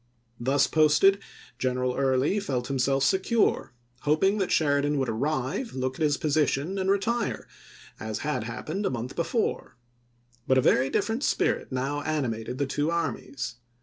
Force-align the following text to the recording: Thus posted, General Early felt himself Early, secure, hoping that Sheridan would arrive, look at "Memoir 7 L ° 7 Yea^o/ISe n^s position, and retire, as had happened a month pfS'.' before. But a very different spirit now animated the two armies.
Thus 0.39 0.65
posted, 0.65 1.19
General 1.59 1.95
Early 1.95 2.39
felt 2.39 2.69
himself 2.69 3.03
Early, 3.03 3.07
secure, 3.07 3.73
hoping 3.99 4.39
that 4.39 4.51
Sheridan 4.51 4.97
would 4.97 5.09
arrive, 5.09 5.73
look 5.75 5.99
at 5.99 5.99
"Memoir 5.99 6.09
7 6.09 6.09
L 6.09 6.09
° 6.09 6.09
7 6.09 6.09
Yea^o/ISe 6.09 6.15
n^s 6.15 6.19
position, 6.19 6.77
and 6.79 6.89
retire, 6.89 7.47
as 7.99 8.17
had 8.25 8.43
happened 8.45 8.87
a 8.87 8.89
month 8.89 9.11
pfS'.' 9.15 9.17
before. 9.17 9.75
But 10.47 10.57
a 10.57 10.61
very 10.61 10.89
different 10.89 11.23
spirit 11.23 11.71
now 11.71 12.01
animated 12.01 12.57
the 12.57 12.65
two 12.65 12.89
armies. 12.89 13.57